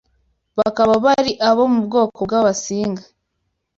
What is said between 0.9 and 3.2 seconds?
bari abo mu bwoko bw’Abasinga